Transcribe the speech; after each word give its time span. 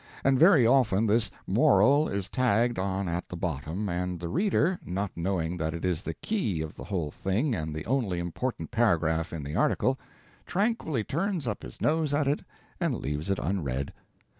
And 0.23 0.39
very 0.39 0.65
often 0.65 1.05
this 1.05 1.29
"moral" 1.45 2.09
is 2.09 2.27
tagged 2.27 2.79
on 2.79 3.07
at 3.07 3.27
the 3.27 3.35
bottom, 3.37 3.87
and 3.87 4.19
the 4.19 4.29
reader, 4.29 4.79
not 4.83 5.11
knowing 5.15 5.57
that 5.57 5.75
it 5.75 5.85
is 5.85 6.01
the 6.01 6.15
key 6.15 6.59
of 6.63 6.73
the 6.73 6.85
whole 6.85 7.11
thing 7.11 7.53
and 7.53 7.75
the 7.75 7.85
only 7.85 8.17
important 8.17 8.71
paragraph 8.71 9.31
in 9.31 9.43
the 9.43 9.55
article, 9.55 9.99
tranquilly 10.47 11.03
turns 11.03 11.45
up 11.45 11.61
his 11.61 11.79
nose 11.81 12.15
at 12.15 12.27
it 12.27 12.43
and 12.79 12.95
leaves 12.95 13.29
it 13.29 13.37
unread. 13.37 13.93